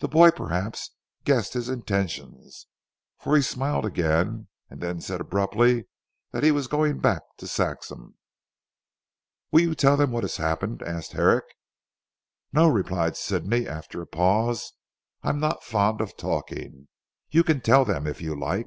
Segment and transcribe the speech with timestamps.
[0.00, 2.66] The boy perhaps guessed his intentions,
[3.20, 5.86] for he smiled again, and then said abruptly,
[6.32, 8.16] that he was going back to Saxham.
[9.52, 11.44] "Will you tell them what has happened?" asked Herrick.
[12.52, 14.72] "No," replied Sidney, after a pause,
[15.22, 16.88] "I am not fond of talking.
[17.30, 18.66] You can tell them if you like."